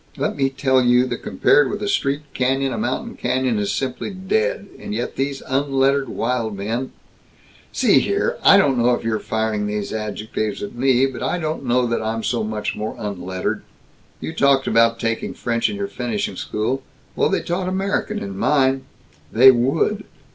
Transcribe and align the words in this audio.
Let 0.17 0.35
me 0.35 0.49
tell 0.49 0.81
you 0.83 1.05
that 1.05 1.21
compared 1.21 1.69
with 1.69 1.79
a 1.83 1.87
street 1.87 2.23
canyon, 2.33 2.73
a 2.73 2.77
mountain 2.79 3.13
canyon 3.15 3.59
is 3.59 3.71
simply 3.71 4.09
dead, 4.09 4.67
and 4.79 4.95
yet 4.95 5.15
these 5.15 5.43
unlettered 5.47 6.09
wild 6.09 6.57
men" 6.57 6.91
"See 7.71 7.99
here! 7.99 8.39
I 8.43 8.57
don't 8.57 8.79
know 8.79 8.95
if 8.95 9.03
you're 9.03 9.19
firing 9.19 9.67
these 9.67 9.93
adjectives 9.93 10.63
at 10.63 10.73
me, 10.73 11.05
but 11.05 11.21
I 11.21 11.37
don't 11.37 11.65
know 11.65 11.85
that 11.85 12.01
I'm 12.01 12.23
so 12.23 12.43
much 12.43 12.75
more 12.75 12.95
unlettered 12.97 13.61
You 14.19 14.33
talked 14.33 14.65
about 14.65 14.99
taking 14.99 15.35
French 15.35 15.69
in 15.69 15.75
your 15.75 15.87
finishing 15.87 16.35
school. 16.35 16.81
Well, 17.15 17.29
they 17.29 17.43
taught 17.43 17.69
American 17.69 18.17
in 18.23 18.35
mine!" 18.35 18.85
"They 19.31 19.51
would!" 19.51 20.03